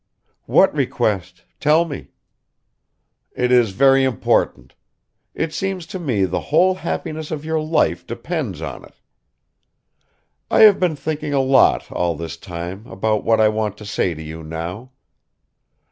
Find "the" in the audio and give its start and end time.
6.25-6.39